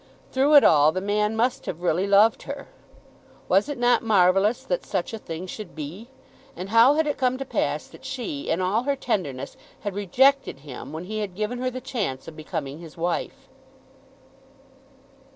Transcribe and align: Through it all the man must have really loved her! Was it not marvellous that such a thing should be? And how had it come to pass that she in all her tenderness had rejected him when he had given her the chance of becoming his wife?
Through 0.31 0.55
it 0.55 0.63
all 0.63 0.91
the 0.91 0.99
man 0.99 1.35
must 1.35 1.67
have 1.67 1.83
really 1.83 2.07
loved 2.07 2.41
her! 2.49 2.67
Was 3.47 3.69
it 3.69 3.77
not 3.77 4.01
marvellous 4.01 4.63
that 4.63 4.83
such 4.83 5.13
a 5.13 5.19
thing 5.19 5.45
should 5.45 5.75
be? 5.75 6.07
And 6.55 6.69
how 6.69 6.95
had 6.95 7.05
it 7.05 7.19
come 7.19 7.37
to 7.37 7.45
pass 7.45 7.85
that 7.89 8.03
she 8.03 8.49
in 8.49 8.61
all 8.61 8.81
her 8.85 8.95
tenderness 8.95 9.55
had 9.81 9.93
rejected 9.93 10.61
him 10.61 10.91
when 10.91 11.03
he 11.03 11.19
had 11.19 11.35
given 11.35 11.59
her 11.59 11.69
the 11.69 11.81
chance 11.81 12.27
of 12.27 12.35
becoming 12.35 12.79
his 12.79 12.97
wife? 12.97 13.47